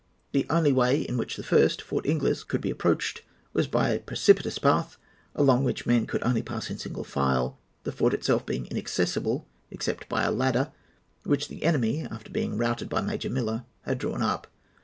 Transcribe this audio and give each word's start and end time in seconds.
The 0.31 0.47
only 0.49 0.71
way 0.71 1.01
in 1.03 1.15
which 1.15 1.35
the 1.37 1.43
first, 1.43 1.79
Fort 1.79 2.07
Ingles, 2.07 2.43
could 2.43 2.59
be 2.59 2.71
approached, 2.71 3.21
was 3.53 3.67
by 3.67 3.89
a 3.89 3.99
precipitous 3.99 4.57
path, 4.57 4.97
along 5.35 5.63
which 5.63 5.83
the 5.83 5.89
men 5.91 6.07
could 6.07 6.23
only 6.23 6.41
pass 6.41 6.71
in 6.71 6.79
single 6.79 7.03
file, 7.03 7.59
the 7.83 7.91
fort 7.91 8.15
itself 8.15 8.43
being 8.43 8.65
inaccessible 8.65 9.45
except 9.69 10.09
by 10.09 10.23
a 10.23 10.31
ladder, 10.31 10.71
which 11.23 11.49
the 11.49 11.61
enemy, 11.61 12.01
after 12.01 12.31
being 12.31 12.57
routed 12.57 12.89
by 12.89 13.01
Major 13.01 13.29
Miller, 13.29 13.63
had 13.83 13.99
drawn 13.99 14.23
up. 14.23 14.47